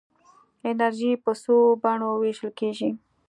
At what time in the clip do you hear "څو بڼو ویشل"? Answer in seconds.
1.41-2.51